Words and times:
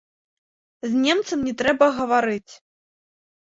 З 0.93 1.01
немцам 1.03 1.39
не 1.49 1.53
трэба 1.61 1.91
гаварыць. 1.99 2.53